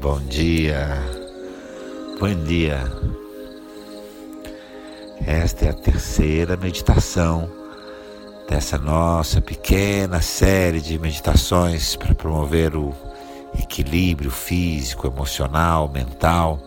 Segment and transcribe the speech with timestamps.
[0.00, 0.96] Bom dia,
[2.20, 2.80] bom dia.
[5.26, 7.50] Esta é a terceira meditação
[8.48, 12.94] dessa nossa pequena série de meditações para promover o
[13.58, 16.60] equilíbrio físico, emocional, mental.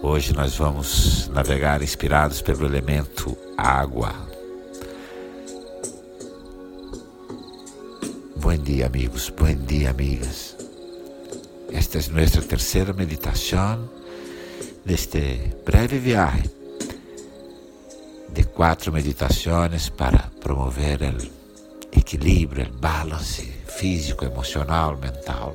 [0.00, 4.14] Hoje nós vamos navegar inspirados pelo elemento água.
[8.36, 9.30] Bom dia, amigos.
[9.30, 10.55] Bom dia, amigas.
[11.72, 13.88] Esta é nossa terceira meditação
[14.84, 16.50] deste breve viagem
[18.28, 25.54] de quatro meditações para promover o equilíbrio, o balance físico, emocional, mental.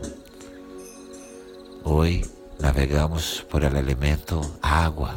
[1.83, 2.25] Hoje
[2.59, 5.13] navegamos por el elemento água.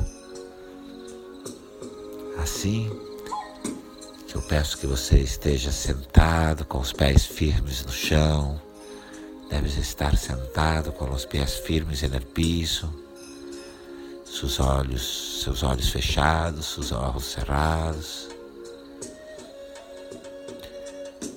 [2.39, 2.91] Assim
[4.35, 8.64] eu peço que você esteja sentado com os pés firmes no chão.
[9.49, 12.93] Deves estar sentado com os pés firmes no piso,
[14.25, 18.29] seus olhos, seus olhos fechados, seus olhos cerrados.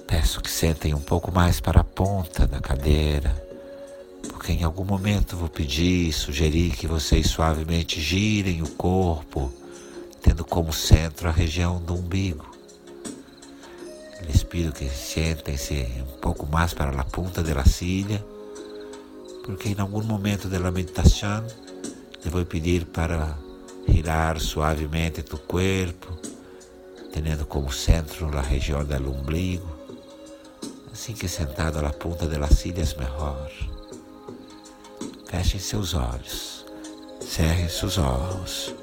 [0.08, 3.36] Peço que sentem um pouco mais para a ponta da cadeira,
[4.30, 9.54] porque em algum momento vou pedir, sugerir que vocês suavemente girem o corpo,
[10.22, 12.57] tendo como centro a região do umbigo.
[14.28, 18.24] Les pido que sentem-se um pouco mais para a ponta da silla,
[19.46, 21.46] porque em algum momento da meditação
[22.22, 23.38] te vou pedir para
[23.88, 26.18] girar suavemente tu corpo,
[27.14, 29.78] tendo como centro a região do umbigo.
[30.92, 33.50] Assim que sentado à ponta das silhas melhor.
[35.30, 36.66] Fechem seus olhos,
[37.22, 38.76] cerrem seus olhos.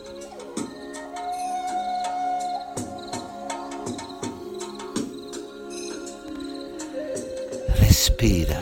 [8.07, 8.61] Respira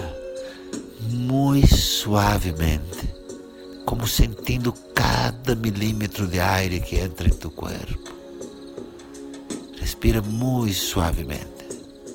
[1.01, 3.13] muito suavemente,
[3.85, 8.13] como sentindo cada milímetro de aire que entra em tu corpo.
[9.81, 11.67] Respira muito suavemente,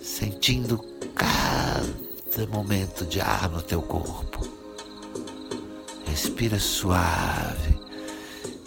[0.01, 0.81] sentindo
[1.13, 4.47] cada momento de ar no teu corpo.
[6.05, 7.77] Respira suave,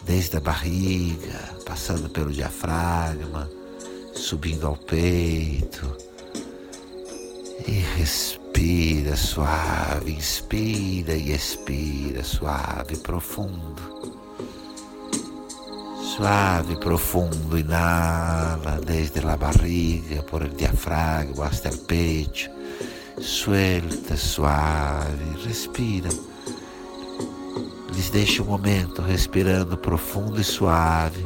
[0.04, 3.50] desde a barriga, passando pelo diafragma,
[4.14, 6.09] subindo ao peito.
[7.66, 14.00] E respira suave, inspira e expira suave, profundo.
[16.16, 22.50] Suave, profundo, inhala desde a barriga, por el diafragma hasta el pecho.
[23.20, 26.08] Suelta, suave, respira.
[27.94, 31.24] Les deixa um momento respirando profundo e suave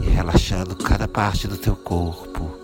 [0.00, 2.56] e relaxando cada parte do teu corpo.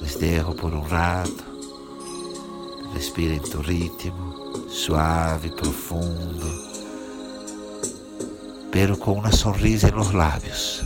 [0.00, 1.47] Les derro por um rato.
[2.98, 6.46] Respira em teu ritmo, suave, profundo,
[8.72, 10.82] pero com uma sorriso nos lábios.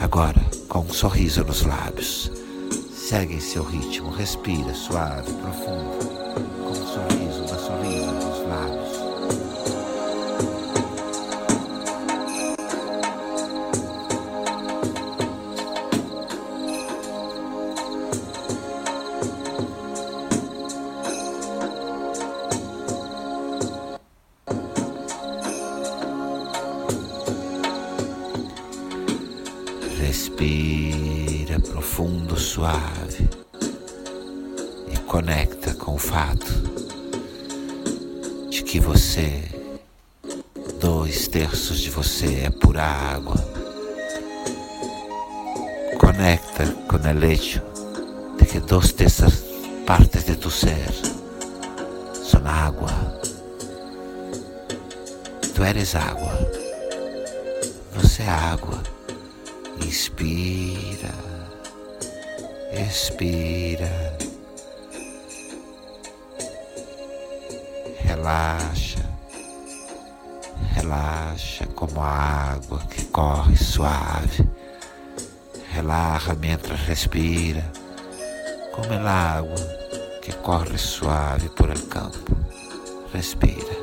[0.00, 0.40] Agora,
[0.70, 2.32] com um sorriso nos lábios.
[2.90, 6.08] Segue em seu ritmo, respira suave, profundo,
[6.64, 7.17] com um sorriso
[38.62, 39.42] que você,
[40.80, 43.36] dois terços de você é pura água.
[45.98, 47.60] Conecta com o hecho
[48.38, 49.44] de que duas terças
[49.86, 50.88] partes de tu ser
[52.14, 52.90] são água.
[55.54, 56.32] Tu eres água.
[57.94, 58.82] Você é água.
[59.84, 61.14] Inspira,
[62.72, 64.17] expira,
[68.28, 69.00] relaxa,
[70.74, 74.46] relaxa como a água que corre suave.
[75.72, 77.64] Relaxa mientras respira,
[78.74, 79.56] como a água
[80.20, 82.36] que corre suave por el campo.
[83.14, 83.76] Respira.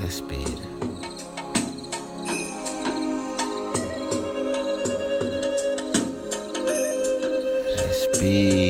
[0.00, 0.70] Respira.
[7.78, 8.69] Respire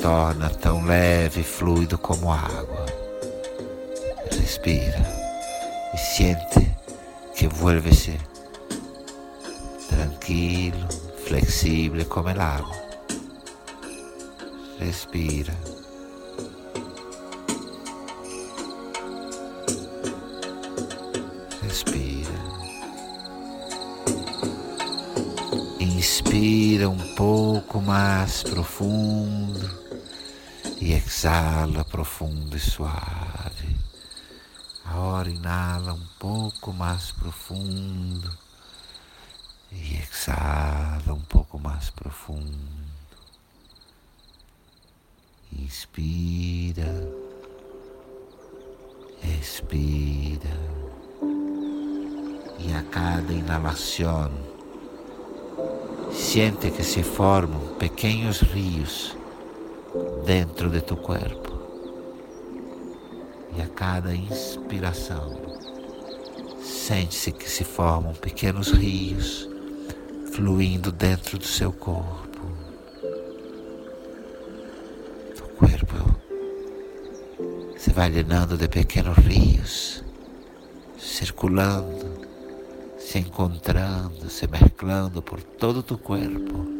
[0.00, 2.86] torna tão leve e fluido como água.
[4.32, 5.00] Respira
[5.92, 6.74] e sente
[7.34, 8.18] que vuelve-se
[9.88, 10.88] tranquilo,
[11.24, 12.76] flexível como el agua.
[14.78, 15.54] Respira.
[21.62, 22.40] Respira.
[25.78, 29.89] Inspira um pouco mais profundo
[30.80, 33.76] e exala profundo e suave.
[34.86, 38.30] Agora inala um pouco mais profundo
[39.70, 42.80] e exala um pouco mais profundo.
[45.52, 47.08] Inspira,
[49.38, 50.58] expira,
[52.58, 54.32] e a cada inalação,
[56.12, 59.19] siente que se formam pequenos rios
[60.24, 61.58] dentro de tu corpo.
[63.56, 65.40] E a cada inspiração,
[66.62, 69.48] sente-se que se formam pequenos rios
[70.32, 72.40] fluindo dentro do seu corpo.
[75.36, 76.20] Tu corpo
[77.76, 80.04] se vai llenando de pequenos rios,
[80.98, 82.20] circulando,
[82.98, 86.79] se encontrando, se mesclando por todo tu corpo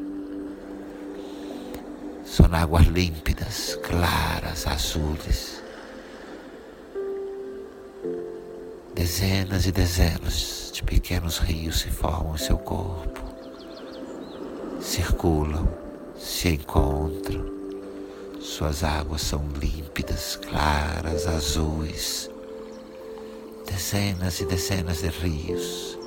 [2.30, 5.60] São águas límpidas, claras, azules.
[8.94, 13.20] Dezenas e dezenas de pequenos rios se formam em seu corpo,
[14.80, 15.68] circulam,
[16.16, 17.44] se encontram.
[18.40, 22.30] Suas águas são límpidas, claras, azuis.
[23.66, 25.98] Dezenas e dezenas de rios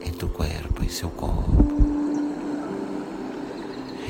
[0.00, 2.01] em tu corpo, em seu corpo.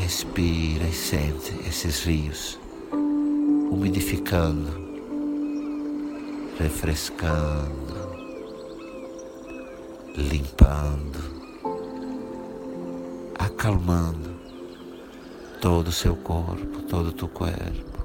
[0.02, 2.58] Respira e sente esses rios
[3.70, 4.68] umidificando,
[6.58, 7.94] refrescando,
[10.16, 11.20] limpando,
[13.38, 14.34] acalmando
[15.60, 18.02] todo o seu corpo, todo o teu corpo.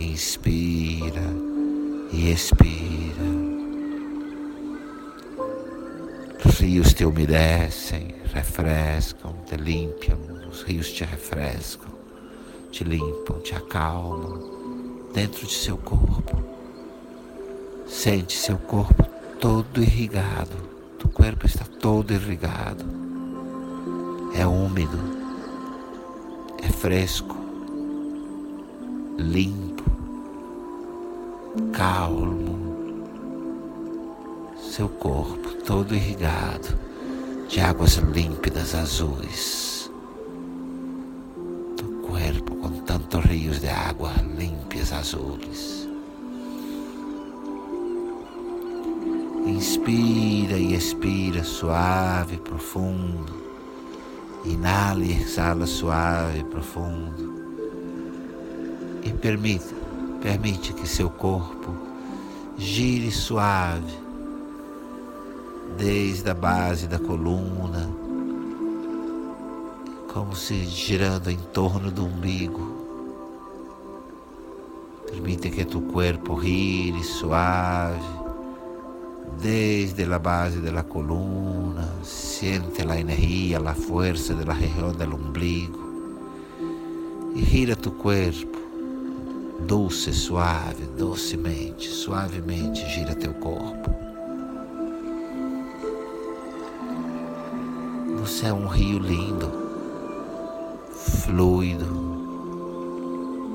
[0.00, 1.32] Inspira
[2.12, 3.55] e expira.
[6.46, 10.16] Os rios te umedecem, refrescam, te limpam,
[10.48, 11.90] os rios te refrescam,
[12.70, 16.40] te limpam, te acalmam dentro de seu corpo.
[17.88, 19.02] Sente seu corpo
[19.40, 20.56] todo irrigado,
[21.00, 22.84] teu corpo está todo irrigado,
[24.36, 24.98] é úmido,
[26.62, 27.36] é fresco,
[29.18, 29.84] limpo,
[31.72, 32.55] calmo.
[34.76, 36.78] Seu corpo todo irrigado
[37.48, 39.90] de águas límpidas azuis.
[41.78, 45.88] Tu corpo com tantos rios de água limpias azuis.
[49.46, 53.32] Inspira e expira suave, profundo.
[54.44, 57.32] Inala e exala suave, profundo.
[59.02, 59.74] E permite,
[60.20, 61.74] permite que seu corpo
[62.58, 64.04] gire suave
[65.76, 67.88] desde a base da coluna,
[70.12, 72.84] como se girando em torno do umbigo.
[75.10, 78.16] Permite que tu corpo gire suave
[79.40, 85.86] desde a base da coluna, siente a energia, a força da região do umbigo
[87.34, 88.58] e gira tu corpo,
[89.66, 94.05] doce, suave, docemente, suavemente gira teu corpo.
[98.42, 99.50] É um rio lindo,
[101.24, 101.86] fluido.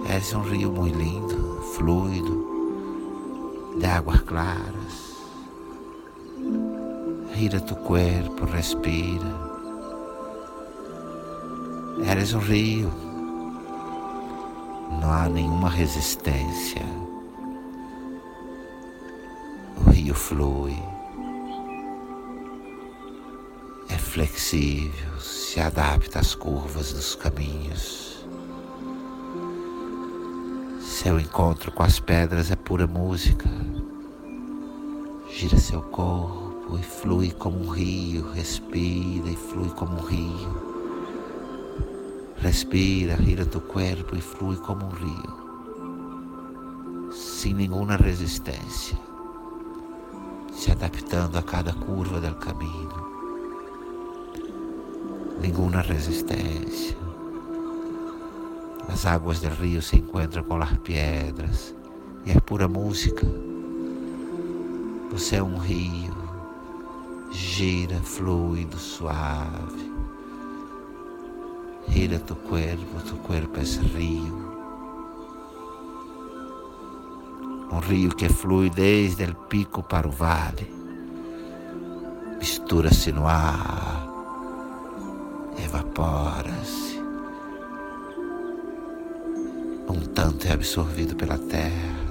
[0.10, 5.18] És um rio muito lindo, fluido, de águas claras.
[7.36, 9.52] Gira tu corpo, respira.
[12.10, 12.92] Eres um rio.
[15.00, 16.82] Não há nenhuma resistência.
[19.86, 20.76] O rio flui.
[24.12, 28.26] Flexível, se adapta às curvas dos caminhos.
[30.82, 33.48] Seu encontro com as pedras é pura música.
[35.30, 40.62] Gira seu corpo e flui como um rio, respira e flui como um rio.
[42.36, 45.40] Respira, gira teu corpo e flui como um rio,
[47.14, 48.98] sem nenhuma resistência,
[50.52, 53.11] se adaptando a cada curva do caminho
[55.42, 56.96] ninguna resistencia.
[58.88, 61.74] Las aguas del río se encuentran con las piedras
[62.26, 63.26] e é pura música.
[65.12, 66.16] Você é um rio,
[67.32, 69.92] gira, fluido, suave.
[71.88, 74.52] Gira tu cuerpo, tu cuerpo es río.
[77.72, 80.70] Um rio que flui desde o pico para o vale.
[82.38, 84.01] Mistura-se no ar,
[85.58, 87.02] evapora-se.
[89.90, 92.02] Um tanto é absorvido pela terra.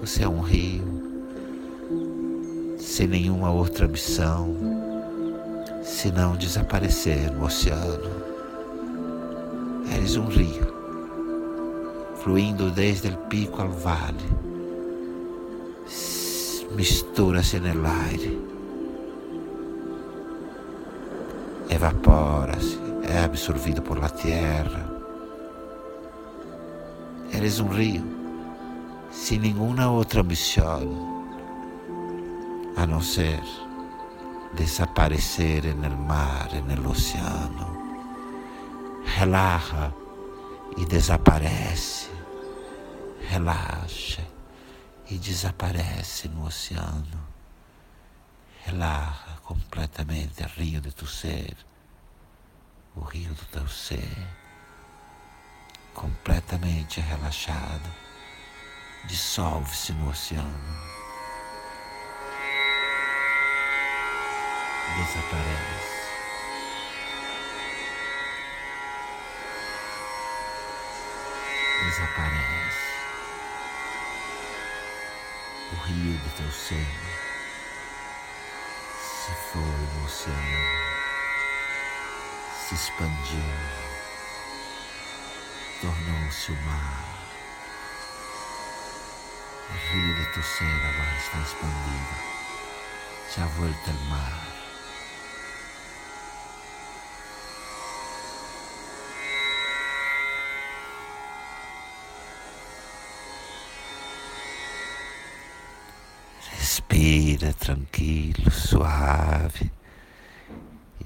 [0.00, 0.82] Você é um rio,
[2.78, 4.56] sem nenhuma outra missão,
[5.84, 8.10] senão desaparecer no oceano.
[9.94, 10.74] Eres um rio,
[12.16, 14.24] fluindo desde o pico ao vale,
[16.74, 18.40] mistura-se no aire,
[21.72, 24.90] evapora-se, é absorvido por la terra.
[27.32, 28.04] Eres um rio,
[29.10, 31.24] sem nenhuma outra missão,
[32.76, 33.40] a não ser
[34.54, 37.80] desaparecer no mar, no oceano.
[39.04, 39.92] Relaxa
[40.76, 42.10] e desaparece,
[43.28, 44.22] relaxa
[45.10, 47.18] e desaparece no oceano,
[48.64, 51.56] relaxa completamente rio de tu ser,
[52.94, 54.28] o rio do teu ser,
[55.94, 57.90] completamente relaxado,
[59.04, 60.92] dissolve-se no oceano.
[64.96, 66.02] Desaparece.
[71.84, 72.92] desaparece.
[75.72, 77.11] O rio do teu ser
[79.24, 80.68] se foi no oceano,
[82.66, 83.44] se expandiu,
[85.80, 87.04] tornou-se o mar.
[89.70, 92.16] O rio de teu ser agora está expandido,
[93.28, 94.51] se ha vuelto al mar.
[106.92, 109.72] Respira tranquilo, suave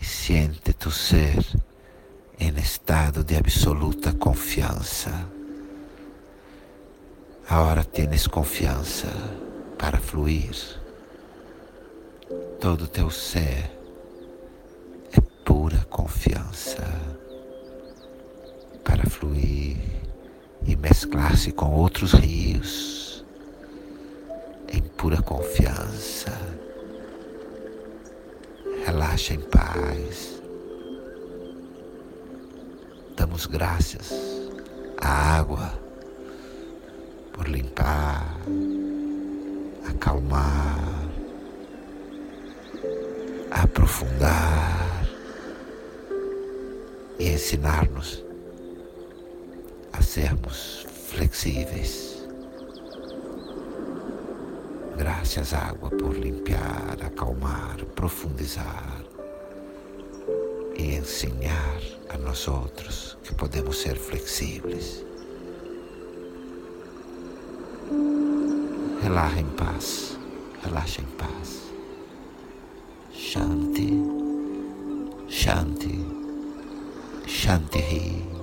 [0.01, 1.39] e siente tu ser
[2.41, 5.13] em estado de absoluta confiança.
[7.49, 9.07] Agora tienes confiança
[9.79, 10.57] para fluir.
[12.61, 13.71] Todo teu ser
[15.13, 16.83] é pura confiança
[18.83, 19.77] para fluir
[20.67, 23.06] e mesclar-se com outros rios
[24.97, 26.33] pura confiança.
[28.85, 30.43] Relaxa em paz.
[33.17, 34.13] Damos graças
[35.01, 35.73] à água
[37.33, 38.37] por limpar,
[39.89, 41.09] acalmar,
[43.51, 45.07] aprofundar
[47.19, 48.25] e ensinar-nos
[49.93, 52.16] a sermos flexíveis.
[55.27, 59.05] Graças, água, por limpiar, acalmar, profundizar
[60.79, 61.81] e ensinar
[62.11, 65.05] a nós outros que podemos ser flexíveis.
[69.03, 70.17] Relaxa em paz,
[70.63, 71.73] relaxa em paz.
[73.13, 74.01] Shanti,
[75.29, 76.07] Shanti,
[77.27, 78.36] Shanti.